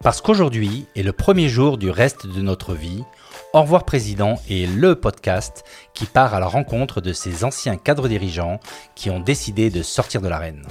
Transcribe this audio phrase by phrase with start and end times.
[0.00, 3.02] Parce qu'aujourd'hui est le premier jour du reste de notre vie,
[3.52, 8.06] Au revoir Président est le podcast qui part à la rencontre de ces anciens cadres
[8.06, 8.60] dirigeants
[8.94, 10.64] qui ont décidé de sortir de l'arène.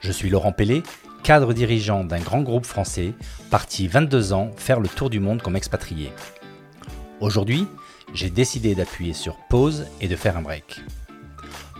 [0.00, 0.82] Je suis Laurent Pellet,
[1.22, 3.14] cadre dirigeant d'un grand groupe français,
[3.50, 6.12] parti 22 ans faire le tour du monde comme expatrié.
[7.20, 7.68] Aujourd'hui,
[8.14, 10.80] j'ai décidé d'appuyer sur pause et de faire un break.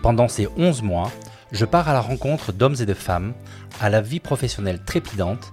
[0.02, 1.11] Pendant ces 11 mois,
[1.50, 3.33] je pars à la rencontre d'hommes et de femmes
[3.80, 5.52] à la vie professionnelle trépidante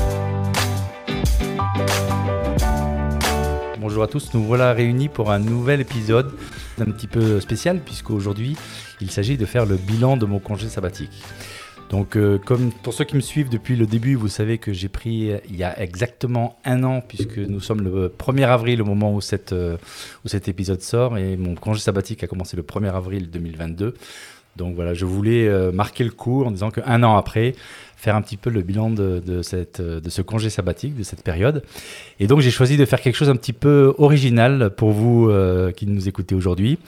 [4.07, 6.31] Tous, nous voilà réunis pour un nouvel épisode
[6.79, 8.55] un petit peu spécial puisqu'aujourd'hui
[8.99, 11.23] il s'agit de faire le bilan de mon congé sabbatique.
[11.91, 14.87] Donc, euh, comme pour ceux qui me suivent depuis le début, vous savez que j'ai
[14.87, 19.13] pris il y a exactement un an, puisque nous sommes le 1er avril au moment
[19.13, 19.75] où, cette, euh,
[20.23, 23.95] où cet épisode sort, et mon congé sabbatique a commencé le 1er avril 2022.
[24.55, 27.55] Donc voilà, je voulais euh, marquer le coup en disant qu'un an après,
[27.95, 31.23] faire un petit peu le bilan de, de, cette, de ce congé sabbatique, de cette
[31.23, 31.63] période.
[32.19, 35.31] Et donc j'ai choisi de faire quelque chose un petit peu original pour vous
[35.75, 36.79] qui nous écoutez aujourd'hui.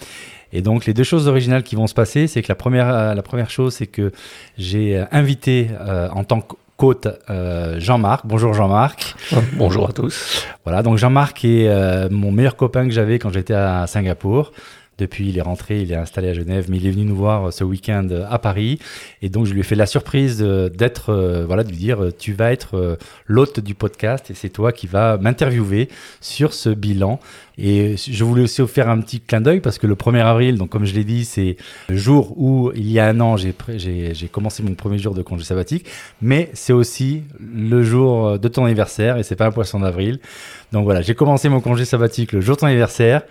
[0.56, 3.14] Et donc les deux choses originales qui vont se passer, c'est que la première, euh,
[3.16, 4.12] la première chose, c'est que
[4.56, 8.28] j'ai euh, invité euh, en tant qu'hôte euh, Jean-Marc.
[8.28, 9.16] Bonjour Jean-Marc.
[9.54, 10.46] Bonjour à tous.
[10.64, 14.52] Voilà, donc Jean-Marc est euh, mon meilleur copain que j'avais quand j'étais à Singapour.
[14.98, 17.52] Depuis, il est rentré, il est installé à Genève, mais il est venu nous voir
[17.52, 18.80] ce week-end à Paris.
[19.22, 22.34] Et donc, je lui ai fait la surprise d'être, euh, voilà, de lui dire, tu
[22.34, 25.90] vas être euh, l'hôte du podcast et c'est toi qui vas m'interviewer
[26.22, 27.20] sur ce bilan.
[27.58, 30.58] Et je voulais aussi vous faire un petit clin d'œil parce que le 1er avril,
[30.58, 33.54] donc comme je l'ai dit, c'est le jour où il y a un an, j'ai
[34.32, 35.86] commencé mon premier jour de congé sabbatique,
[36.22, 40.20] mais c'est aussi le jour de ton anniversaire et c'est pas un poisson d'avril.
[40.72, 43.22] Donc voilà, j'ai commencé mon congé sabbatique le jour de ton anniversaire.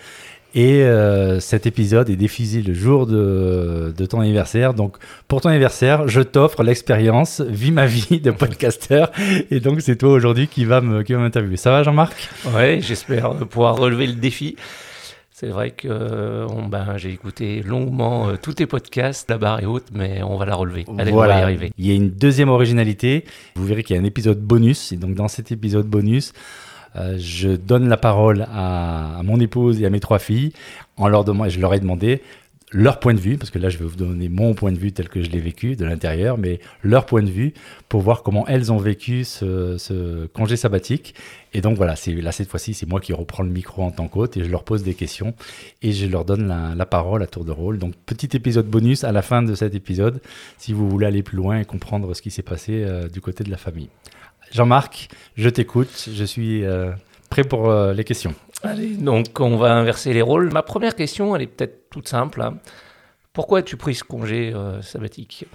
[0.54, 4.74] Et euh, cet épisode est diffusé le jour de, de, ton anniversaire.
[4.74, 4.96] Donc,
[5.26, 9.10] pour ton anniversaire, je t'offre l'expérience Vie ma vie de podcasteur.
[9.50, 11.56] Et donc, c'est toi aujourd'hui qui va m'interviewer.
[11.56, 12.28] Ça va, Jean-Marc?
[12.54, 14.56] Oui, j'espère pouvoir relever le défi.
[15.30, 19.66] C'est vrai que on, ben, j'ai écouté longuement euh, tous tes podcasts, la barre est
[19.66, 20.84] haute, mais on va la relever.
[20.98, 21.32] Allez, voilà.
[21.32, 21.72] on va y arriver.
[21.78, 23.24] Il y a une deuxième originalité.
[23.56, 24.92] Vous verrez qu'il y a un épisode bonus.
[24.92, 26.32] Et donc, dans cet épisode bonus,
[26.96, 30.52] euh, je donne la parole à, mon épouse et à mes trois filles
[30.96, 32.22] en leur demandant, je leur ai demandé
[32.74, 34.92] leur point de vue, parce que là je vais vous donner mon point de vue
[34.92, 37.52] tel que je l'ai vécu de l'intérieur, mais leur point de vue
[37.90, 41.14] pour voir comment elles ont vécu ce, congé sabbatique.
[41.52, 44.38] Et donc voilà, là cette fois-ci, c'est moi qui reprends le micro en tant qu'hôte
[44.38, 45.34] et je leur pose des questions
[45.82, 47.78] et je leur donne la, la, parole à tour de rôle.
[47.78, 50.22] Donc petit épisode bonus à la fin de cet épisode,
[50.56, 53.44] si vous voulez aller plus loin et comprendre ce qui s'est passé euh, du côté
[53.44, 53.90] de la famille.
[54.52, 56.92] Jean-Marc, je t'écoute, je suis euh,
[57.30, 58.34] prêt pour euh, les questions.
[58.62, 60.52] Allez, donc on va inverser les rôles.
[60.52, 62.40] Ma première question, elle est peut-être toute simple.
[62.42, 62.58] Hein.
[63.32, 65.46] Pourquoi as-tu pris ce congé euh, sabbatique?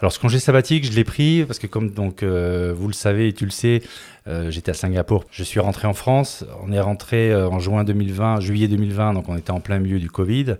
[0.00, 3.28] Alors ce congé sabbatique, je l'ai pris parce que comme donc euh, vous le savez
[3.28, 3.82] et tu le sais,
[4.28, 5.24] euh, j'étais à Singapour.
[5.30, 6.44] Je suis rentré en France.
[6.62, 9.98] On est rentré euh, en juin 2020, juillet 2020, donc on était en plein milieu
[9.98, 10.56] du Covid.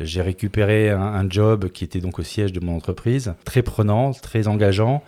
[0.00, 4.12] J'ai récupéré un, un, job qui était donc au siège de mon entreprise, très prenant,
[4.12, 5.02] très engageant.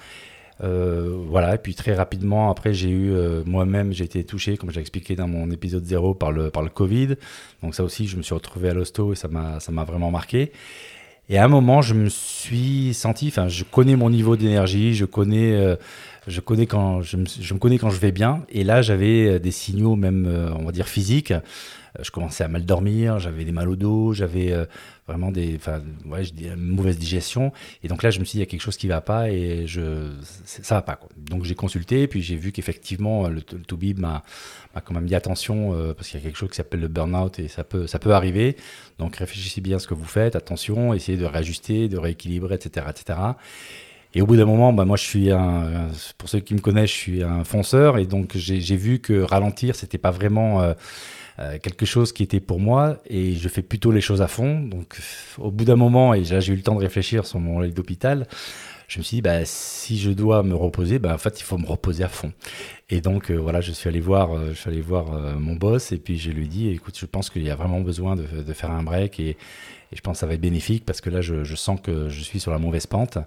[0.63, 4.71] Euh, voilà, et puis très rapidement, après, j'ai eu euh, moi-même, j'ai été touché, comme
[4.71, 7.17] j'ai expliqué dans mon épisode 0, par le, par le Covid.
[7.63, 10.53] Donc, ça aussi, je me suis retrouvé à l'hosto et ça m'a vraiment marqué.
[11.31, 15.05] Et à un moment, je me suis senti, enfin, je connais mon niveau d'énergie, je
[15.05, 15.77] connais, euh,
[16.27, 18.45] je connais quand, je me, connais quand je vais bien.
[18.51, 21.33] Et là, j'avais des signaux, même, euh, on va dire physiques.
[22.01, 24.65] Je commençais à mal dormir, j'avais des mal au dos, j'avais euh,
[25.09, 25.59] vraiment des,
[26.39, 27.53] une mauvaise digestion.
[27.83, 29.29] Et donc là, je me suis dit, il y a quelque chose qui va pas
[29.31, 30.13] et je,
[30.45, 30.95] ça va pas.
[30.95, 31.09] Quoi.
[31.17, 34.23] Donc j'ai consulté, puis j'ai vu qu'effectivement, le, le Toubib m'a
[34.85, 37.41] quand même dit attention euh, parce qu'il y a quelque chose qui s'appelle le burn-out
[37.41, 38.57] et ça peut, ça peut arriver.
[38.99, 42.87] Donc réfléchissez bien à ce que vous faites, attention, essayez de réajuster, de rééquilibrer, etc.,
[42.89, 43.19] etc.
[44.15, 46.91] Et au bout d'un moment, bah, moi, je suis un, pour ceux qui me connaissent,
[46.91, 50.75] je suis un fonceur et donc j'ai vu que ralentir, c'était pas vraiment euh,
[51.39, 54.61] euh, quelque chose qui était pour moi et je fais plutôt les choses à fond.
[54.61, 54.99] Donc
[55.39, 58.27] au bout d'un moment, et j'ai eu le temps de réfléchir sur mon lit d'hôpital,
[58.89, 61.59] je me suis dit, bah, si je dois me reposer, bah, en fait, il faut
[61.59, 62.33] me reposer à fond.
[62.89, 65.99] Et donc, euh, voilà, je suis allé voir, je suis allé voir mon boss et
[65.99, 68.73] puis je lui ai dit, écoute, je pense qu'il y a vraiment besoin de, faire
[68.73, 69.37] un break et,
[69.93, 72.39] je pense que ça va être bénéfique parce que là, je sens que je suis
[72.39, 73.19] sur la mauvaise pente.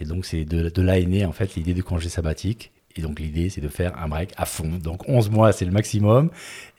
[0.00, 2.72] Et donc, c'est de, de là est née, en fait, l'idée du congé sabbatique.
[2.96, 4.70] Et donc l'idée, c'est de faire un break à fond.
[4.82, 6.30] Donc 11 mois, c'est le maximum.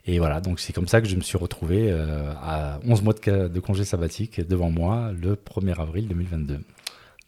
[0.06, 3.14] Et voilà, donc c'est comme ça que je me suis retrouvé euh, à 11 mois
[3.14, 6.60] de, de, congé sabbatique devant moi le 1er avril 2022.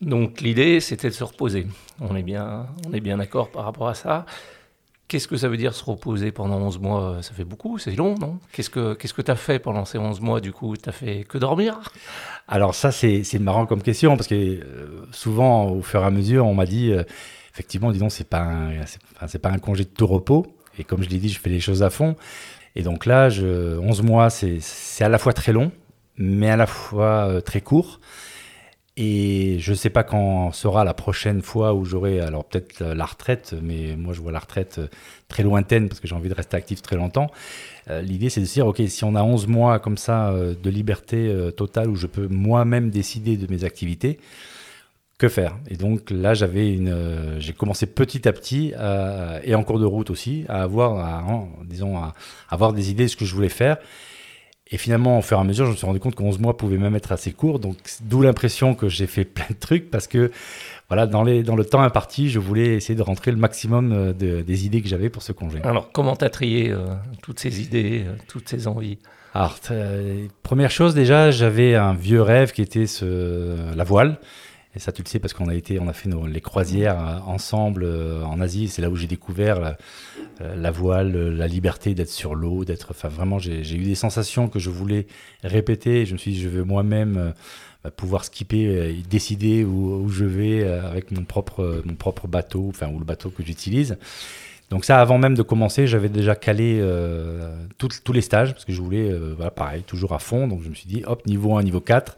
[0.01, 1.67] Donc l'idée, c'était de se reposer.
[2.01, 4.25] On est bien, on est bien d'accord par rapport à ça.
[5.07, 8.15] Qu'est-ce que ça veut dire se reposer pendant 11 mois Ça fait beaucoup, c'est long,
[8.17, 8.39] non?
[8.51, 10.75] Qu'est-ce que tu que as fait pendant ces 11 mois, du coup?
[10.75, 11.79] Tu as fait que dormir?
[12.47, 16.45] Alors ça, c'est marrant comme question, parce que euh, souvent, au fur et à mesure,
[16.47, 17.03] on m'a dit, euh,
[17.53, 18.49] effectivement, disons, c'est pas,
[19.41, 20.47] pas un congé de tout repos.
[20.79, 22.15] Et comme je l'ai dit, je fais les choses à fond.
[22.75, 25.71] Et donc là, je, 11 mois, c'est à la fois très long,
[26.17, 27.99] mais à la fois euh, très court.
[28.95, 33.05] Et je ne sais pas quand sera la prochaine fois où j'aurai, alors peut-être la
[33.05, 34.87] retraite, mais moi je vois la retraite euh,
[35.27, 37.31] très lointaine parce que j'ai envie de rester actif très longtemps.
[37.89, 40.69] Euh, l'idée c'est de se dire, ok, si on a 11 mois comme ça de
[40.69, 44.19] liberté totale où je peux moi-même décider de mes activités,
[45.17, 45.57] que faire?
[45.69, 48.73] Et donc là, j'avais une, euh, j'ai commencé petit à petit
[49.43, 51.25] et en cours de route aussi à avoir,
[51.65, 52.13] disons, à,
[52.49, 53.77] avoir des idées de ce que je voulais faire.
[54.73, 56.57] Et finalement, au fur et à mesure, je me suis rendu compte que 11 mois
[56.57, 57.59] pouvaient même être assez court.
[57.59, 60.31] Donc, d'où l'impression que j'ai fait plein de trucs parce que,
[60.87, 64.13] voilà, dans, les, dans le temps imparti, je voulais essayer de rentrer le maximum euh,
[64.13, 65.59] de, des idées que j'avais pour ce congé.
[65.63, 66.87] Alors, comment t'as trié euh,
[67.21, 68.97] toutes ces idées, toutes ces envies?
[69.35, 69.59] Alors,
[70.41, 74.17] première chose, déjà, j'avais un vieux rêve qui était ce, la voile.
[74.75, 76.99] Et ça, tu le sais parce qu'on a été, on a fait nos, les croisières
[76.99, 78.67] euh, ensemble euh, en Asie.
[78.67, 79.77] C'est là où j'ai découvert la,
[80.41, 82.87] euh, la, voile, la liberté d'être sur l'eau, d'être.
[82.91, 85.05] Enfin, vraiment, j'ai eu des sensations que je voulais
[85.43, 86.05] répéter.
[86.05, 87.33] Je me suis dit, je veux moi-même
[87.83, 92.67] bah, pouvoir skipper, et décider où, où, je vais avec mon propre, mon propre bateau,
[92.69, 93.97] enfin, ou le bateau que j'utilise.
[94.73, 98.73] Donc ça, avant même de commencer, j'avais déjà calé euh, tous les stages, parce que
[98.73, 100.47] je voulais, euh, voilà, pareil, toujours à fond.
[100.47, 102.15] Donc je me suis dit, hop, niveau 1, niveau 4.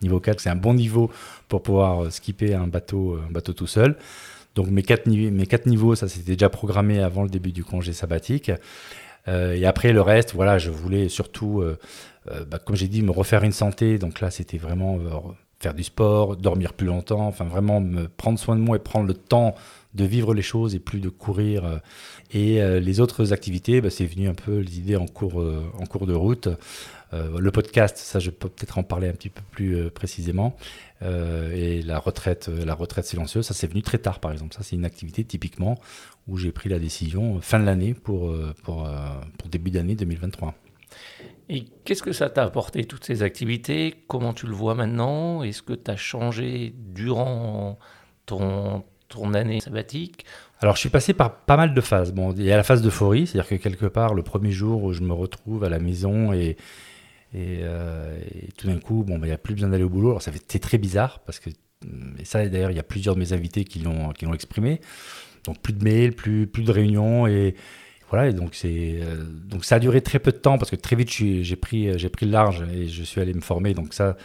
[0.00, 1.10] Niveau 4, c'est un bon niveau
[1.48, 3.94] pour pouvoir euh, skipper un bateau, bateau tout seul.
[4.54, 7.92] Donc mes quatre, mes quatre niveaux, ça c'était déjà programmé avant le début du congé
[7.92, 8.50] sabbatique.
[9.26, 11.62] et après le reste, voilà, je voulais surtout,
[12.26, 13.98] bah, comme j'ai dit, me refaire une santé.
[13.98, 14.98] Donc là, c'était vraiment
[15.60, 19.06] faire du sport, dormir plus longtemps, enfin vraiment me prendre soin de moi et prendre
[19.06, 19.54] le temps
[19.98, 21.64] de vivre les choses et plus de courir.
[21.64, 21.78] Euh,
[22.32, 25.84] et euh, les autres activités, bah, c'est venu un peu l'idée en cours, euh, en
[25.84, 26.48] cours de route.
[27.12, 30.56] le podcast, ça je peux peut-être en parler un petit peu plus précisément.
[31.02, 34.54] et la retraite, la retraite silencieuse, ça c'est venu très tard par exemple.
[34.54, 35.78] Ça c'est une activité typiquement
[36.26, 38.30] où j'ai pris la décision fin de l'année pour,
[38.62, 38.86] pour,
[39.38, 40.54] pour début d'année 2023.
[41.48, 44.04] Et qu'est-ce que ça t'a apporté, toutes ces activités?
[44.06, 45.42] Comment tu le vois maintenant?
[45.42, 47.78] Est-ce que tu as changé durant
[48.26, 50.24] ton, ton année sabbatique
[50.60, 52.12] alors, je suis passé par pas mal de phases.
[52.12, 54.92] Bon, il y a la phase d'euphorie, c'est-à-dire que quelque part, le premier jour où
[54.92, 56.56] je me retrouve à la maison et,
[57.32, 58.18] et, euh,
[58.56, 60.10] tout d'un coup, bon, bah, il n'y a plus besoin d'aller au boulot.
[60.10, 61.50] Alors, ça fait très bizarre parce que,
[62.18, 64.80] et ça, d'ailleurs, il y a plusieurs de mes invités qui l'ont, qui l'ont exprimé.
[65.44, 67.54] Donc, plus de mails, plus, plus de réunions et
[68.10, 68.32] voilà.
[68.32, 71.10] Donc, c'est, euh, donc, ça a duré très peu de temps parce que très vite,
[71.12, 73.74] j'ai pris, j'ai pris le large et je suis allé me former.
[73.74, 74.16] Donc, ça,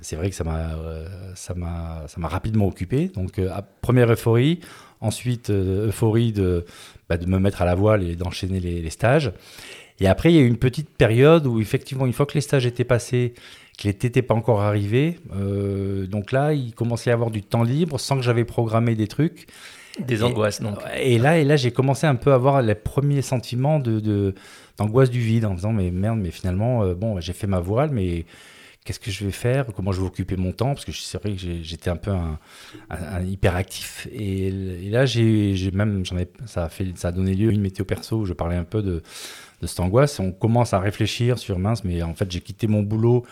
[0.00, 3.08] c'est vrai que ça m'a, euh, ça m'a, ça m'a rapidement occupé.
[3.08, 3.50] Donc, euh,
[3.80, 4.60] première euphorie,
[5.00, 6.64] ensuite euh, euphorie de,
[7.08, 9.32] bah, de me mettre à la voile et d'enchaîner les, stages.
[10.00, 12.40] Et après, il y a eu une petite période où effectivement, une fois que les
[12.40, 13.34] stages étaient passés,
[13.76, 15.18] que l'été n'était pas encore arrivé,
[16.08, 19.08] donc là, il commençait à y avoir du temps libre sans que j'avais programmé des
[19.08, 19.46] trucs.
[19.98, 20.78] Des angoisses, donc.
[20.96, 24.34] Et là, et là, j'ai commencé un peu à avoir les premiers sentiments de,
[24.76, 28.24] d'angoisse du vide en disant mais merde, mais finalement, bon, j'ai fait ma voile, mais
[28.88, 31.32] qu'est-ce que je vais faire, comment je vais occuper mon temps, parce que c'est vrai
[31.32, 34.08] que j'étais un peu un, hyperactif.
[34.10, 34.50] Et,
[34.90, 38.16] là, j'ai même, ai, ça, a fait, ça a donné lieu à une météo perso
[38.16, 39.02] où je parlais un peu de,
[39.60, 40.18] de cette angoisse.
[40.20, 43.26] On commence à réfléchir sur mince, mais en fait, j'ai quitté mon boulot.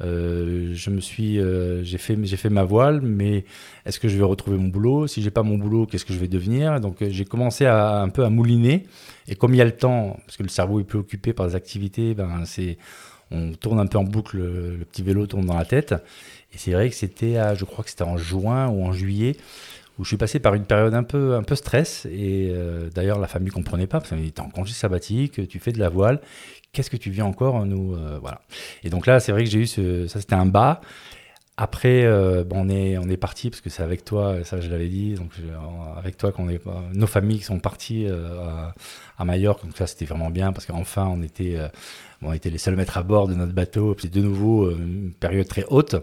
[0.00, 3.44] Euh, je me suis, euh, j'ai fait, j'ai fait ma voile, mais
[3.84, 5.06] est-ce que je vais retrouver mon boulot?
[5.06, 6.80] Si j'ai pas mon boulot, qu'est-ce que je vais devenir?
[6.80, 8.88] Donc euh, j'ai commencé à un peu à mouliner.
[9.28, 11.46] Et comme il y a le temps, parce que le cerveau est plus occupé par
[11.46, 12.76] les activités, ben c'est
[13.30, 15.94] on tourne un peu en boucle, le, petit vélo tourne dans la tête.
[16.52, 19.36] Et c'est vrai que c'était, je crois que c'était en juin ou en juillet,
[19.98, 22.06] où je suis passé par une période un peu, un peu stress.
[22.06, 25.72] Et euh, d'ailleurs, la famille comprenait pas, parce qu'on était en congé sabbatique, tu fais
[25.72, 26.20] de la voile,
[26.72, 28.40] qu'est-ce que tu viens encore nous euh, Voilà.
[28.84, 30.80] Et donc là, c'est vrai que j'ai eu ce, ça, c'était un bas.
[31.58, 34.68] Après, euh, bon, on est, on est parti parce que c'est avec toi, ça je
[34.68, 35.32] l'avais dit, donc
[35.96, 36.60] avec toi qu'on est,
[36.92, 38.74] nos familles qui sont parties à,
[39.16, 41.58] à Majorque, donc ça c'était vraiment bien parce qu'enfin on était
[42.22, 43.96] on était les seuls maîtres à bord de notre bateau.
[44.00, 45.96] C'est de nouveau euh, une période très haute.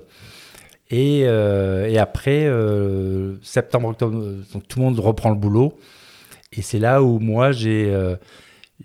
[0.89, 4.21] Et, euh, après, euh, septembre, octobre,
[4.67, 5.77] tout le monde reprend le boulot.
[6.51, 7.91] Et c'est là où moi, j'ai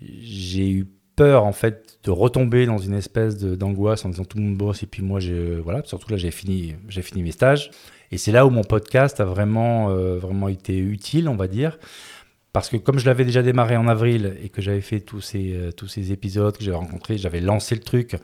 [0.01, 0.87] j'ai eu
[1.19, 4.83] peur, en fait, de retomber dans une espèce d'angoisse en disant tout le monde bosse.
[4.83, 5.19] Et puis moi,
[5.63, 7.71] voilà, surtout là, j'ai fini, fini mes stages.
[8.11, 11.77] Et c'est là où mon podcast a vraiment, vraiment été utile, on va dire
[12.53, 15.53] parce que comme je l'avais déjà démarré en avril et que j'avais fait tous ces,
[15.53, 18.15] euh, tous ces épisodes que j'avais rencontrés, j'avais lancé le truc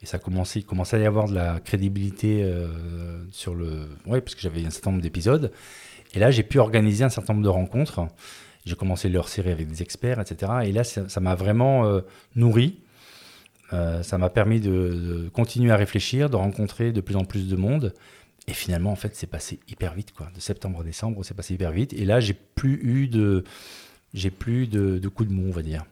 [0.00, 2.68] et ça commençait, commençait à y avoir de la crédibilité euh,
[3.32, 3.88] sur le.
[4.06, 5.50] Oui, parce que j'avais un certain nombre d'épisodes.
[6.14, 8.06] Et là, j'ai pu organiser un certain nombre de rencontres.
[8.68, 10.52] J'ai commencé leur série avec des experts, etc.
[10.64, 12.00] Et là, ça m'a vraiment euh,
[12.36, 12.80] nourri.
[13.70, 17.56] ça m'a permis de, de, continuer à réfléchir, de rencontrer de plus en plus de
[17.56, 17.94] monde.
[18.46, 20.28] Et finalement, en fait, c'est passé hyper vite, quoi.
[20.34, 21.92] De septembre à décembre, c'est passé hyper vite.
[21.92, 23.44] Et là, j'ai plus eu de,
[24.14, 25.84] j'ai plus de, de coups de mou, on va dire.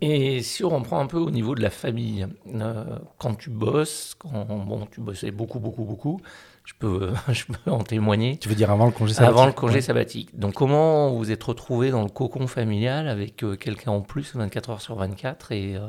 [0.00, 2.84] Et si on reprend un peu au niveau de la famille, euh,
[3.18, 6.20] quand tu bosses, quand bon, tu bossais beaucoup, beaucoup, beaucoup,
[6.64, 8.38] je peux, je peux en témoigner.
[8.38, 10.38] Tu veux dire avant le congé sabbatique Avant le congé sabbatique.
[10.38, 14.70] Donc, comment vous êtes retrouvé dans le cocon familial avec euh, quelqu'un en plus 24
[14.70, 15.80] heures sur 24 et, euh,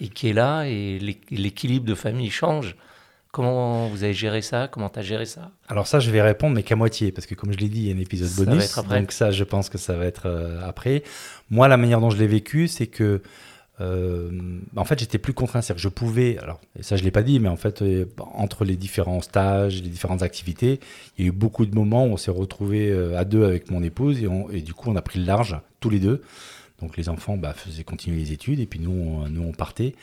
[0.00, 0.98] et qui est là et
[1.30, 2.76] l'équilibre de famille change?
[3.32, 4.66] Comment vous avez géré ça?
[4.66, 5.52] Comment tu as géré ça?
[5.68, 7.88] Alors ça, je vais répondre, mais qu'à moitié, parce que comme je l'ai dit, il
[7.88, 8.74] y a un épisode ça bonus.
[8.74, 11.04] Donc ça, je pense que ça va être euh, après.
[11.48, 13.22] Moi, la manière dont je l'ai vécu, c'est que,
[13.80, 14.30] euh,
[14.76, 15.62] en fait, j'étais plus contraint.
[15.62, 18.06] C'est-à-dire que je pouvais, alors, et ça, je l'ai pas dit, mais en fait, euh,
[18.34, 20.80] entre les différents stages, les différentes activités,
[21.16, 23.82] il y a eu beaucoup de moments où on s'est retrouvés à deux avec mon
[23.82, 24.22] épouse,
[24.52, 26.22] et, du coup, on a pris le large, tous les deux.
[26.80, 29.94] Donc les enfants bah, faisaient continuer les études, et puis nous, on, nous, on partait.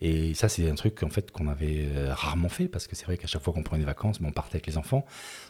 [0.00, 3.04] Et ça, c'est un truc en fait qu'on avait euh, rarement fait parce que c'est
[3.04, 5.04] vrai qu'à chaque fois qu'on prenait des vacances, on partait avec les enfants.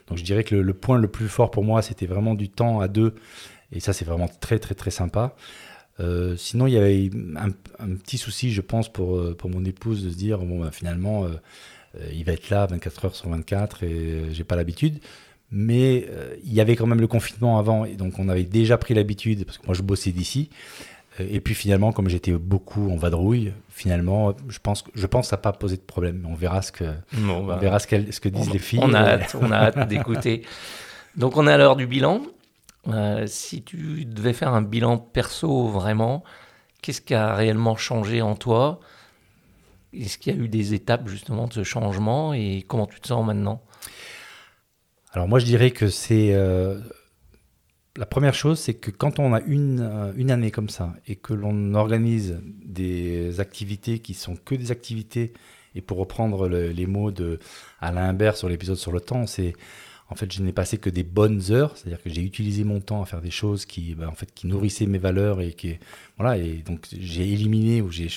[0.07, 2.81] Donc je dirais que le, point le plus fort pour moi, c'était vraiment du temps
[2.81, 3.15] à deux.
[3.73, 5.35] Et ça, c'est vraiment très très très sympa.
[6.01, 7.51] Euh, sinon, il y avait un,
[7.97, 11.27] petit souci, je pense, pour, euh, pour mon épouse de se dire bon, bah, finalement,
[12.13, 15.01] il va être là 24 heures sur 24 et j'ai pas l'habitude.
[15.51, 16.07] Mais
[16.45, 19.47] il y avait quand même le confinement avant, et donc on avait déjà pris l'habitude,
[19.47, 20.51] parce que moi je bossais d'ici,
[21.19, 25.37] et puis finalement, comme j'étais beaucoup en vadrouille, finalement, je pense, je pense que ça
[25.37, 26.27] n'a pas posé de problème.
[26.29, 26.85] On verra ce que,
[27.17, 28.81] on bah, verra ce, ce que disent les filles.
[28.83, 30.43] On a hâte, on a hâte d'écouter.
[31.17, 32.23] Donc on est à l'heure du bilan.
[32.89, 36.25] Euh, si tu devais faire un bilan perso vraiment,
[36.83, 38.81] qu'est-ce qui a réellement changé en toi?
[39.93, 42.33] Est-ce qu'il y a eu des étapes justement de ce changement?
[42.35, 43.63] Et comment tu te sens maintenant?
[45.13, 46.81] Alors moi je dirais que c'est euh,
[47.97, 51.17] la première chose, c'est que quand on a une, euh, une année comme ça et
[51.17, 55.33] que l'on organise des activités qui sont que des activités,
[55.75, 57.39] et pour reprendre les mots de
[57.81, 59.53] Alain Imbert sur l'épisode sur le temps, c'est
[60.11, 63.03] en fait je n'ai passé que des bonnes heures, c'est-à-dire que j'ai utilisé mon temps
[63.03, 65.77] à faire des choses qui, ben, en fait, qui nourrissaient mes valeurs et qui,
[66.17, 68.09] voilà, et donc j'ai éliminé ou j'ai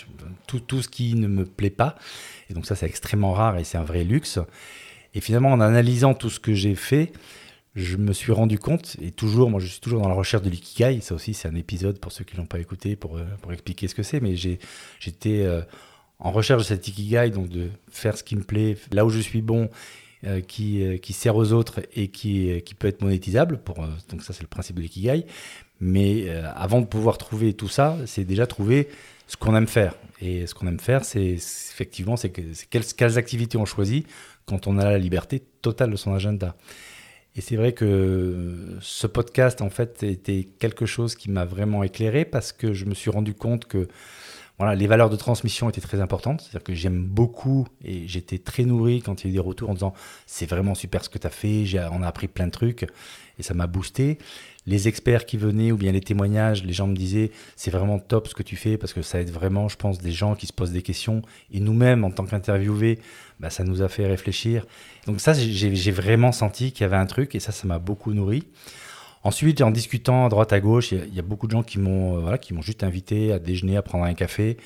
[0.48, 1.96] tout, tout ce qui ne me plaît pas,
[2.50, 4.40] et donc ça c'est extrêmement rare et c'est un vrai luxe.
[5.14, 7.12] Et finalement, en analysant tout ce que j'ai fait,
[7.76, 10.50] je me suis rendu compte, et toujours, moi je suis toujours dans la recherche de
[10.50, 13.24] l'ikigai, ça aussi c'est un épisode pour ceux qui ne l'ont pas écouté pour, euh,
[13.42, 15.62] pour expliquer ce que c'est, mais j'étais euh,
[16.20, 19.20] en recherche de cet ikigai, donc de faire ce qui me plaît, là où je
[19.20, 19.70] suis bon,
[20.48, 23.60] qui, qui sert aux autres et qui, qui peut être monétisable,
[24.10, 25.26] donc ça c'est le principe de l'ikigai,
[25.80, 28.88] mais avant de pouvoir trouver tout ça, c'est déjà trouver
[29.28, 29.96] ce qu'on aime faire.
[30.20, 34.06] Et ce qu'on aime faire, c'est effectivement c'est que, quelles, quelles activités on choisit
[34.46, 36.56] quand on a la liberté totale de son agenda.
[37.36, 42.26] Et c'est vrai que ce podcast, en fait, était quelque chose qui m'a vraiment éclairé
[42.26, 43.88] parce que je me suis rendu compte que
[44.76, 46.42] les valeurs de transmission étaient très importantes.
[46.42, 49.70] C'est-à-dire que j'aime beaucoup et j'étais très nourri quand il y a eu des retours
[49.70, 49.94] en disant
[50.26, 52.88] c'est vraiment super ce que tu as fait, on a appris plein de trucs
[53.40, 54.18] et ça m'a boosté.
[54.68, 58.28] Les experts qui venaient ou bien les témoignages, les gens me disaient c'est vraiment top
[58.28, 60.54] ce que tu fais parce que ça aide vraiment, je pense, des gens qui se
[60.54, 61.24] posent des questions.
[61.52, 63.00] Et nous-mêmes, en tant qu'interviewés,
[63.40, 64.68] bah, ça nous a fait réfléchir.
[65.08, 68.14] Donc ça, j'ai vraiment senti qu'il y avait un truc et ça, ça m'a beaucoup
[68.14, 68.44] nourri.
[69.24, 72.18] Ensuite, en discutant à droite à gauche, il y, a beaucoup de gens qui m'ont
[72.18, 74.58] euh, voilà, qui m'ont juste invité à déjeuner, à prendre un café.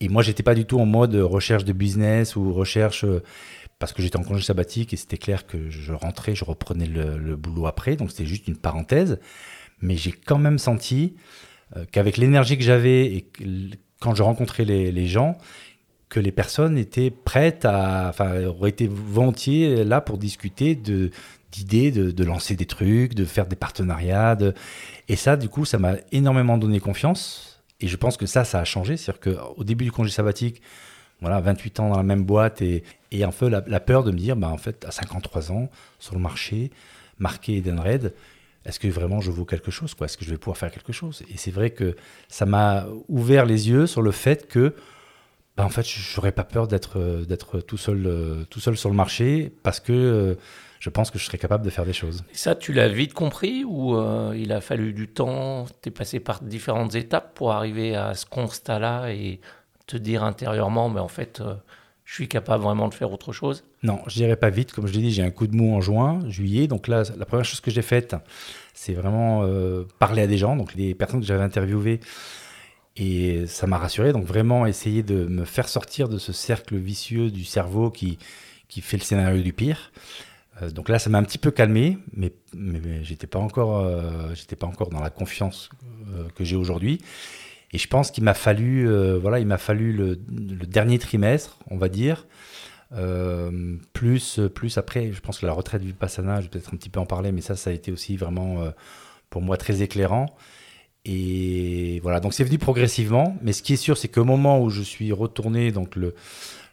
[0.00, 3.22] Et moi, j'étais pas du tout en mode recherche de business ou recherche euh,
[3.78, 7.34] parce que j'étais en congé sabbatique et c'était clair que je rentrais, je reprenais le,
[7.36, 7.96] boulot après.
[7.96, 9.18] Donc c'était juste une parenthèse.
[9.80, 11.14] Mais j'ai quand même senti
[11.76, 13.26] euh, qu'avec l'énergie que j'avais et
[14.00, 15.38] quand je rencontrais les, les gens,
[16.10, 21.10] que les personnes étaient prêtes à, enfin, auraient été volontiers là pour discuter de
[21.52, 24.36] d'idées, de, lancer des trucs, de faire des partenariats.
[25.08, 27.62] Et ça, du coup, ça m'a énormément donné confiance.
[27.80, 28.96] Et je pense que ça, ça a changé.
[28.96, 30.62] C'est-à-dire qu'au début du congé sabbatique,
[31.20, 32.82] voilà, 28 ans dans la même boîte et,
[33.12, 35.68] et un peu la, peur de me dire, bah, en fait, à 53 ans,
[35.98, 36.70] sur le marché,
[37.18, 38.14] marqué Edenred,
[38.64, 40.04] est-ce que vraiment je vaux quelque chose quoi?
[40.06, 41.22] Est-ce que je vais pouvoir faire quelque chose?
[41.32, 41.96] Et c'est vrai que
[42.28, 44.74] ça m'a ouvert les yeux sur le fait que
[45.56, 48.94] bah, en fait, j'aurais pas peur d'être d'être tout seul euh, tout seul sur le
[48.94, 50.34] marché parce que euh,
[50.82, 52.24] je pense que je serais capable de faire des choses.
[52.32, 53.96] Et ça, tu l'as vite compris ou
[54.34, 55.66] il a fallu du temps?
[55.80, 59.40] Tu es passé par différentes étapes pour arriver à ce constat-là et
[59.86, 61.52] te dire intérieurement, mais en fait, je
[62.04, 63.62] je suis capable vraiment de faire autre chose?
[63.84, 64.72] Non, je dirais pas vite.
[64.72, 66.66] Comme je l'ai dit, j'ai un coup de mou en juin, juillet.
[66.66, 68.16] Donc là, la première chose que j'ai faite,
[68.74, 72.00] c'est vraiment euh, parler à des gens, donc les personnes que j'avais interviewées.
[72.96, 74.12] Et ça m'a rassuré.
[74.12, 78.18] Donc vraiment essayer de me faire sortir de ce cercle vicieux du cerveau qui,
[78.68, 79.92] qui fait le scénario du pire.
[80.60, 84.34] Euh, donc là, ça m'a un petit peu calmé, mais, mais, j'étais pas encore, euh,
[84.34, 85.70] j'étais pas encore dans la confiance
[86.34, 87.00] que j'ai aujourd'hui.
[87.72, 90.16] Et je pense qu'il m'a fallu, voilà, il m'a fallu le,
[90.66, 92.26] dernier trimestre, on va dire,
[92.94, 96.90] euh, plus, plus après, je pense que la retraite Vipassana, je vais peut-être un petit
[96.90, 98.70] peu en parler, mais ça, ça a été aussi vraiment euh,
[99.30, 100.26] pour moi très éclairant.
[101.04, 104.70] Et voilà, donc c'est venu progressivement, mais ce qui est sûr, c'est qu'au moment où
[104.70, 106.14] je suis retourné, donc le,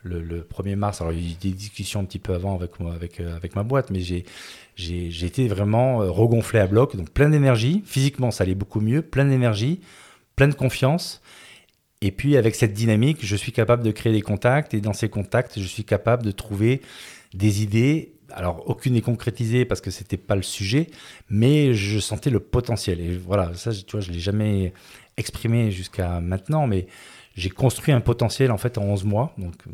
[0.03, 2.79] le, 1er mars, alors il y a eu des discussions un petit peu avant avec,
[2.79, 4.25] moi, avec, euh, avec ma boîte, mais j'ai,
[4.75, 9.25] j'ai, été vraiment regonflé à bloc, donc plein d'énergie, physiquement ça allait beaucoup mieux, plein
[9.25, 9.81] d'énergie,
[10.35, 11.21] plein de confiance.
[12.01, 15.09] Et puis avec cette dynamique, je suis capable de créer des contacts et dans ces
[15.09, 16.81] contacts, je suis capable de trouver
[17.33, 18.13] des idées.
[18.31, 20.87] Alors aucune n'est concrétisée parce que c'était pas le sujet,
[21.29, 22.99] mais je sentais le potentiel.
[22.99, 24.73] Et voilà, ça, tu vois, je l'ai jamais
[25.17, 26.87] exprimé jusqu'à maintenant, mais
[27.35, 29.71] j'ai construit un potentiel en fait en 11 mois, donc euh,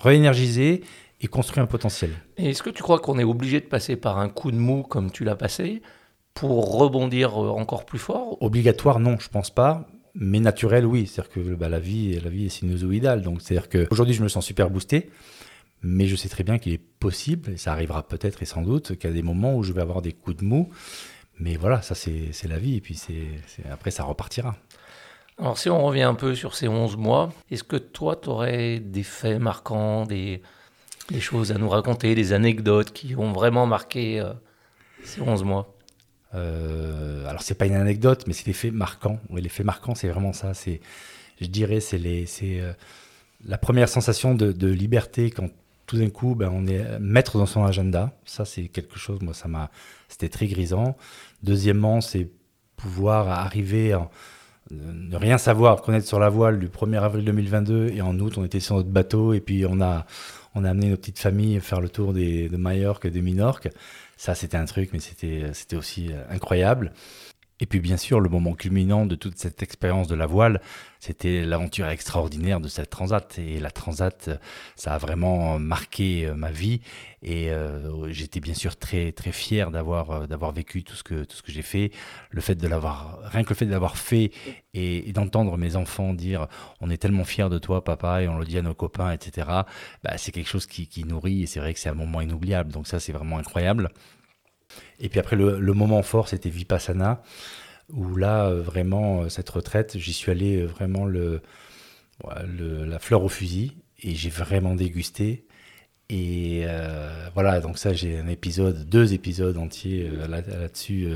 [0.00, 0.82] réénergiser
[1.20, 2.10] et construire un potentiel.
[2.38, 4.82] Et est-ce que tu crois qu'on est obligé de passer par un coup de mou
[4.82, 5.82] comme tu l'as passé
[6.34, 11.06] pour rebondir euh, encore plus fort Obligatoire, non, je pense pas mais naturel, oui.
[11.06, 13.22] C'est-à-dire que bah, la, vie, la vie est sinusoïdale.
[13.22, 15.10] Donc, c'est-à-dire qu'aujourd'hui, je me sens super boosté,
[15.82, 18.96] mais je sais très bien qu'il est possible, et ça arrivera peut-être et sans doute,
[18.96, 20.70] qu'il y a des moments où je vais avoir des coups de mou.
[21.38, 22.76] Mais voilà, ça, c'est la vie.
[22.76, 23.28] Et puis, c'est
[23.70, 24.56] après, ça repartira.
[25.38, 28.78] Alors, si on revient un peu sur ces 11 mois, est-ce que toi, tu aurais
[28.78, 30.42] des faits marquants, des,
[31.08, 34.34] des, choses à nous raconter, des anecdotes qui ont vraiment marqué euh,
[35.02, 35.74] ces 11 mois?
[36.34, 39.18] Euh, alors c'est pas une anecdote, mais c'est des faits marquants.
[39.30, 40.52] Oui, les faits marquants, c'est vraiment ça.
[41.40, 42.72] Je dirais, c'est euh,
[43.44, 45.48] la première sensation de, liberté quand
[45.90, 48.12] tout d'un coup, ben, on est maître dans son agenda.
[48.24, 49.20] Ça, c'est quelque chose.
[49.22, 49.70] Moi, ça m'a,
[50.08, 50.96] c'était très grisant.
[51.42, 52.28] Deuxièmement, c'est
[52.76, 53.98] pouvoir arriver
[54.70, 58.44] ne rien savoir, connaître sur la voile du 1er avril 2022 et en août, on
[58.44, 60.06] était sur notre bateau et puis on a,
[60.54, 63.68] on a amené nos petites familles faire le tour de Majorque et de Minorque.
[64.16, 66.92] Ça, c'était un truc, mais c'était, c'était aussi euh, incroyable.
[67.60, 70.60] Et puis bien sûr, le moment culminant de toute cette expérience de la voile,
[70.98, 73.38] c'était l'aventure extraordinaire de cette transat.
[73.38, 74.30] Et la transat,
[74.76, 76.80] ça a vraiment marqué euh, ma vie.
[77.22, 81.24] Et euh, j'étais bien sûr très très fier d'avoir euh, d'avoir vécu tout ce que
[81.24, 81.90] tout ce que j'ai fait.
[82.30, 84.30] Le fait de l'avoir, rien que le fait de l'avoir fait
[84.72, 86.46] et, d'entendre mes enfants dire
[86.80, 89.48] on est tellement fiers de toi, papa, et on le dit à nos copains, etc.
[90.02, 91.42] Bah, c'est quelque chose qui, qui nourrit.
[91.42, 92.72] Et c'est vrai que c'est un moment inoubliable.
[92.72, 93.90] Donc ça, c'est vraiment incroyable.
[95.00, 97.22] Et puis après, le, moment fort, c'était Vipassana,
[97.92, 101.42] où là, euh, vraiment, euh, cette retraite, j'y suis allé euh, vraiment le,
[102.24, 105.46] la fleur au fusil, et j'ai vraiment dégusté.
[106.12, 106.64] Et
[107.34, 111.08] voilà, donc ça, j'ai un épisode, deux épisodes entiers là-dessus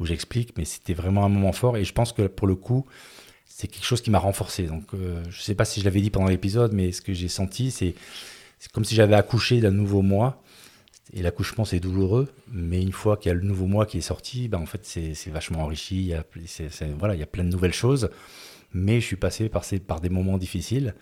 [0.00, 2.86] où j'explique, mais c'était vraiment un moment fort, et je pense que pour le coup,
[3.44, 4.62] c'est quelque chose qui m'a renforcé.
[4.62, 4.84] Donc,
[5.28, 7.94] je sais pas si je l'avais dit pendant l'épisode, mais ce que j'ai senti, c'est
[8.72, 10.42] comme si j'avais accouché d'un nouveau moi
[11.12, 14.02] et l'accouchement, c'est douloureux, mais une fois qu'il y a le nouveau mois qui est
[14.02, 15.96] sorti, ben, en fait, c'est vachement enrichi.
[15.96, 16.24] Il y, a,
[16.98, 18.08] voilà, il y a plein de nouvelles choses,
[18.72, 20.94] mais je suis passé par, des moments difficiles.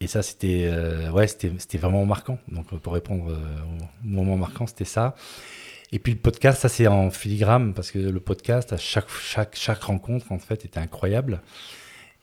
[0.00, 1.26] Et ça, c'était euh, ouais,
[1.74, 2.38] vraiment marquant.
[2.48, 3.36] Donc, pour répondre euh,
[4.04, 5.14] au moment marquant, c'était ça.
[5.92, 9.56] Et puis, le podcast, ça, c'est en filigrane, parce que le podcast, à chaque, chaque,
[9.56, 11.40] chaque rencontre, en fait, était incroyable.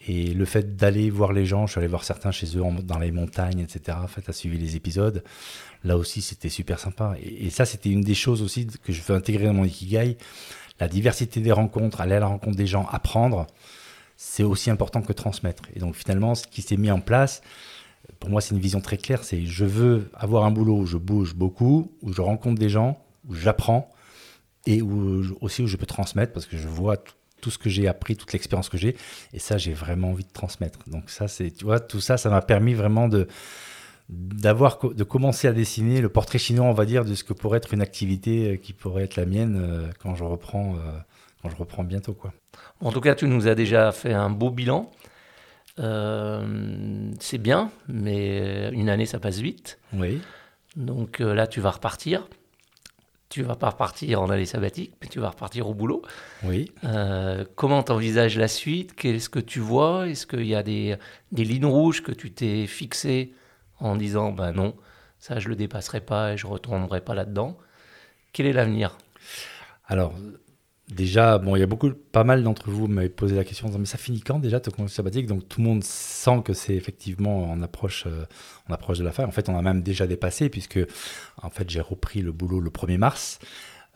[0.02, 3.00] Et le fait d'aller voir les gens, je suis allé voir certains chez eux dans
[3.00, 3.98] les montagnes, etc.
[4.02, 5.24] En fait, à suivi les épisodes.
[5.84, 7.16] Là aussi, c'était super sympa.
[7.22, 10.18] Et, ça, c'était une des choses aussi que je veux intégrer dans mon Ikigai.
[10.80, 13.48] La diversité des rencontres, aller à la rencontre des gens, apprendre,
[14.16, 15.64] c'est aussi important que transmettre.
[15.76, 17.42] Et donc, finalement, ce qui s'est mis en place,
[18.20, 19.24] pour moi, c'est une vision très claire.
[19.24, 23.04] C'est je veux avoir un boulot où je bouge beaucoup, où je rencontre des gens,
[23.28, 23.90] où j'apprends
[24.68, 27.14] et où aussi où je peux transmettre parce que je vois tout
[27.46, 28.96] ce que j'ai appris, toute l'expérience que j'ai.
[29.34, 30.80] Et ça, j'ai vraiment envie de transmettre.
[30.88, 33.28] Donc ça, c'est, tu vois, tout ça, ça m'a permis vraiment de
[34.10, 37.58] d'avoir de commencer à dessiner le portrait chinois, on va dire, de ce que pourrait
[37.58, 40.98] être une activité euh, qui pourrait être la mienne euh, quand je reprends euh,
[41.42, 42.34] quand je reprends bientôt, quoi.
[42.80, 44.90] En tout cas, tu nous as déjà fait un beau bilan.
[45.78, 49.78] c'est bien, mais une année, ça passe vite.
[49.94, 50.22] Oui.
[50.76, 52.28] Donc là, tu vas repartir
[53.30, 56.02] tu vas pas repartir en année sabbatique, mais tu vas repartir au boulot.
[56.44, 56.72] Oui.
[56.84, 58.96] Euh, comment t'envisages la suite?
[58.96, 60.08] Qu'est-ce que tu vois?
[60.08, 60.96] Est-ce qu'il y a des,
[61.32, 63.34] des, lignes rouges que tu t'es fixées
[63.80, 64.76] en disant, ben non,
[65.20, 67.58] ça je le dépasserai pas et je retournerai pas là-dedans?
[68.32, 68.98] Quel est l'avenir?
[69.88, 70.14] Alors,
[70.88, 73.86] déjà, bon, il y a beaucoup, pas mal d'entre vous m'avaient posé la question mais
[73.86, 75.28] ça finit quand déjà ton congé sabbatique?
[75.28, 78.26] Donc tout le monde sent que c'est effectivement en approche, euh,
[78.70, 79.26] en approche de la fin.
[79.26, 80.80] En fait, on a même déjà dépassé puisque,
[81.42, 83.40] en fait, j'ai repris le boulot le 1er mars.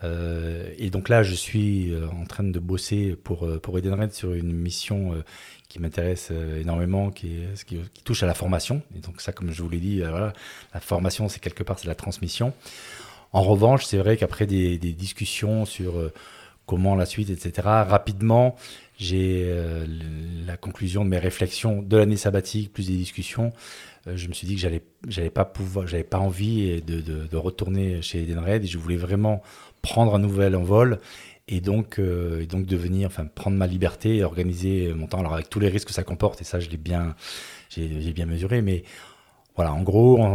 [0.04, 4.34] Euh, et donc là, je suis euh, en train de bosser pour, pour Edenred sur
[4.34, 5.24] une mission
[5.70, 7.46] qui m'intéresse énormément, qui,
[8.04, 8.82] touche à la formation.
[8.96, 11.96] Et donc ça, comme je vous l'ai dit, la formation, c'est quelque part, c'est la
[11.96, 12.54] transmission.
[13.32, 15.94] En revanche, c'est vrai qu'après des, discussions sur
[16.72, 17.68] comment la suite, etc.
[17.68, 18.56] Rapidement,
[18.98, 19.86] j'ai euh,
[20.48, 23.52] la conclusion de mes réflexions de l'année sabbatique plus des discussions.
[24.08, 27.38] Euh, je me suis dit que j'allais, j'allais pas pouvoir, j'avais pas envie de, de,
[27.38, 29.42] retourner chez Edenred et je voulais vraiment
[29.82, 31.02] prendre un nouvel envol
[31.50, 35.20] et donc, euh, et donc devenir, enfin, prendre ma liberté et organiser mon temps.
[35.20, 37.18] Alors avec tous les risques que ça comporte et ça, je l'ai bien,
[37.70, 38.84] j'ai, bien mesuré, mais
[39.58, 40.26] voilà, en gros,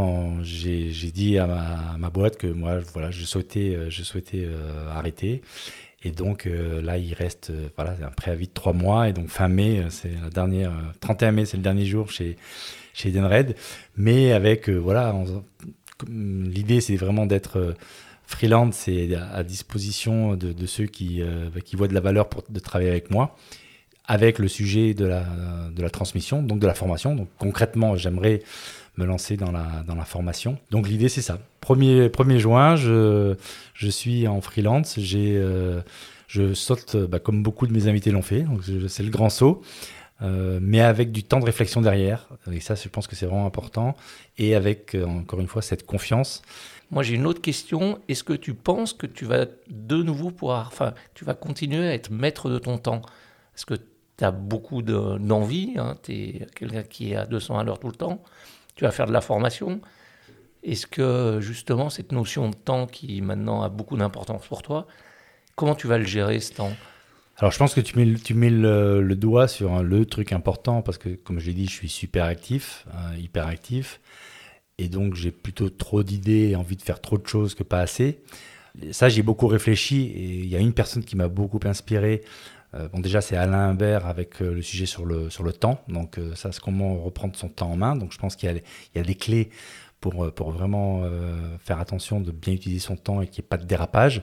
[0.43, 4.47] j'ai, dit à ma, boîte que moi, voilà, je souhaitais, je souhaitais
[4.93, 5.41] arrêter.
[6.07, 9.09] Et donc euh, là, il reste euh, voilà, un préavis de trois mois.
[9.09, 12.37] Et donc fin mai, euh, c'est la dernière, 31 mai, c'est le dernier jour chez,
[12.95, 13.57] chez Edenred.
[13.97, 15.13] Mais avec, voilà,
[16.09, 17.75] l'idée, c'est vraiment d'être
[18.25, 21.23] freelance et à disposition de, de ceux qui,
[21.65, 23.37] qui voient de la valeur pour, de travailler avec moi
[24.09, 25.25] avec le sujet de la,
[25.75, 27.17] de la transmission, donc de la formation.
[27.17, 28.43] Donc concrètement, j'aimerais
[28.97, 30.59] me lancer dans la, dans la formation.
[30.71, 31.39] Donc l'idée, c'est ça.
[31.63, 33.35] 1er, 1er juin, je,
[33.75, 34.99] je suis en freelance.
[34.99, 35.81] J'ai, euh,
[36.29, 38.45] je saute, bah, comme beaucoup de mes invités l'ont fait.
[38.89, 39.63] C'est le grand saut.
[40.23, 42.29] Euh, mais avec du temps de réflexion derrière.
[42.51, 43.97] Et ça, je pense que c'est vraiment important.
[44.39, 46.43] Et avec, euh, encore une fois, cette confiance.
[46.91, 48.01] Moi, j'ai une autre question.
[48.09, 51.93] Est-ce que tu penses que tu vas de nouveau pouvoir, enfin, tu vas continuer à
[51.93, 53.03] être maître de ton temps?
[53.55, 57.65] Est-ce que tu as beaucoup d'envie hein, Tu es quelqu'un qui est à 200 à
[57.65, 58.23] l'heure tout le temps
[58.77, 59.81] tu vas faire de la formation.
[60.63, 64.87] Est-ce que justement cette notion de temps qui maintenant a beaucoup d'importance pour toi,
[65.55, 66.73] comment tu vas le gérer ce temps?
[67.39, 71.39] Alors je pense que tu mets, le, doigt sur le truc important parce que comme
[71.39, 74.01] je l'ai dit, je suis super actif, hein, hyper actif,
[74.79, 77.81] et donc j'ai plutôt trop d'idées et envie de faire trop de choses que pas
[77.81, 78.21] assez.
[78.91, 82.56] Ça j'ai beaucoup réfléchi et il y a une personne qui m'a beaucoup inspiré euh,
[82.93, 85.81] bon, déjà, c'est Alain Imbert avec euh, le sujet sur le, sur le temps.
[85.89, 87.97] Donc, euh, ça, c'est comment reprendre son temps en main.
[87.97, 89.51] Donc, je pense qu'il y, y, a des clés
[90.01, 91.03] pour, pour vraiment
[91.59, 94.23] faire attention de bien utiliser son temps et qu'il n'y ait pas de dérapage.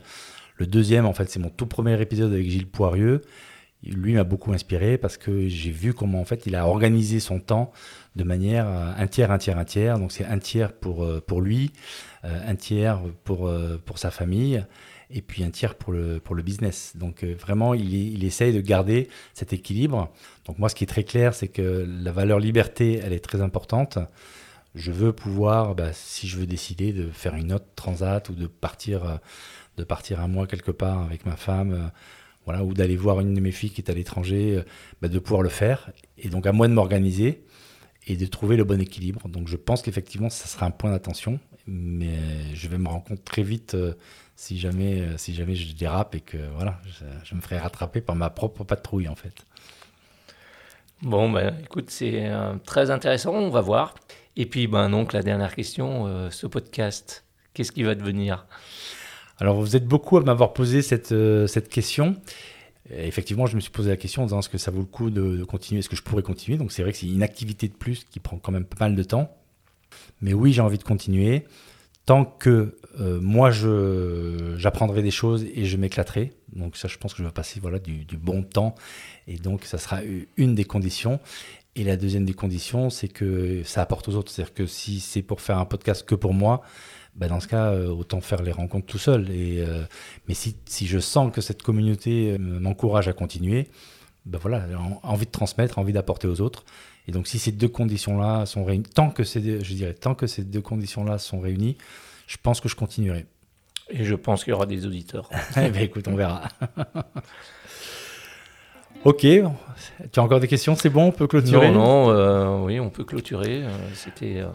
[0.55, 3.21] Le deuxième, en fait, c'est mon tout premier épisode avec Gilles Poirieux.
[3.83, 7.39] Lui m'a beaucoup inspiré parce que j'ai vu comment, en fait, il a organisé son
[7.39, 7.71] temps
[8.15, 9.99] de manière un tiers, un tiers, un tiers.
[9.99, 11.73] Donc, c'est un tiers pour, pour lui,
[12.23, 13.51] un tiers pour,
[13.83, 14.63] pour sa famille
[15.09, 16.93] et puis un tiers pour le, pour le business.
[16.95, 20.11] Donc euh, vraiment, il, il, essaye de garder cet équilibre.
[20.45, 23.41] Donc moi, ce qui est très clair, c'est que la valeur liberté, elle est très
[23.41, 23.99] importante.
[24.75, 28.47] Je veux pouvoir, bah, si je veux décider de faire une autre transat ou de
[28.47, 29.15] partir, euh,
[29.77, 31.87] de partir un mois quelque part avec ma femme, euh,
[32.45, 34.61] voilà, ou d'aller voir une de mes filles qui est à l'étranger,
[35.01, 35.91] bah, de pouvoir le faire.
[36.17, 37.45] Et donc à moi de m'organiser
[38.07, 39.29] et de trouver le bon équilibre.
[39.29, 42.17] Donc je pense qu'effectivement, ça sera un point d'attention, mais
[42.53, 43.77] je vais me rendre compte très vite
[44.35, 46.79] si jamais, euh, si jamais je dérape et que voilà,
[47.23, 49.33] je, me ferai rattraper par ma propre patrouille en fait.
[51.01, 53.95] Bon, ben, écoute, c'est euh, très intéressant, on va voir.
[54.35, 58.45] Et puis, ben, donc, la dernière question, euh, ce podcast, qu'est-ce qui va devenir?
[59.39, 61.13] Alors, vous êtes beaucoup à m'avoir posé cette,
[61.47, 62.15] cette question.
[62.89, 65.09] effectivement, je me suis posé la question en disant est-ce que ça vaut le coup
[65.09, 66.57] de, de continuer, est-ce que je pourrais continuer?
[66.57, 68.95] Donc, c'est vrai que c'est une activité de plus qui prend quand même pas mal
[68.95, 69.35] de temps.
[70.21, 71.45] Mais oui, j'ai envie de continuer
[72.05, 76.33] tant que euh, moi je j'apprendrai des choses et je m'éclaterai.
[76.55, 78.75] Donc ça, je pense que je vais passer voilà du, bon temps
[79.27, 80.01] et donc ça sera
[80.37, 81.19] une des conditions.
[81.75, 84.31] Et la deuxième des conditions, c'est que ça apporte aux autres.
[84.31, 86.61] C'est-à-dire que si c'est pour faire un podcast que pour moi,
[87.15, 89.31] bah dans ce cas, euh, autant faire les rencontres tout seul.
[89.31, 89.83] Et, euh,
[90.27, 93.69] mais si, si, je sens que cette communauté m'encourage à continuer,
[94.25, 94.65] ben voilà,
[95.01, 96.63] envie de transmettre, envie d'apporter aux autres.
[97.07, 100.27] Et donc, si ces deux conditions-là sont réunies, tant que ces, je dirais, tant que
[100.27, 101.77] ces deux conditions-là sont réunies,
[102.27, 103.25] je pense que je continuerai.
[103.89, 105.29] Et je pense qu'il y aura des auditeurs.
[105.57, 106.43] eh bien, écoute, on verra.
[109.03, 109.43] ok, tu
[110.15, 110.75] as encore des questions?
[110.75, 111.71] C'est bon, on peut clôturer?
[111.71, 113.63] Non, non, euh, oui, on peut clôturer.
[113.63, 114.47] Euh, c'était, euh,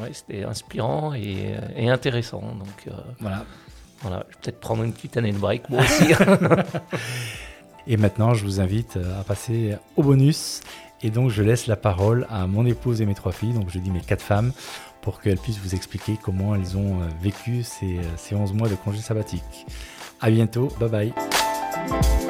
[0.00, 2.40] ouais, inspirant et, et, intéressant.
[2.40, 2.88] Donc
[3.20, 3.44] voilà.
[4.00, 6.12] Voilà, je vais peut-être prendre une petite année de break, moi aussi.
[7.88, 10.60] et maintenant, je vous invite à passer au bonus.
[11.02, 13.52] Et donc, je laisse la parole à mon épouse et mes trois filles.
[13.52, 14.52] Donc, je dis mes quatre femmes
[15.00, 18.68] pour qu'elles puissent vous expliquer comment elles ont euh, vécu ces, euh, ces 11 mois
[18.68, 19.66] de congé sabbatique.
[20.20, 22.27] À bientôt, bye bye.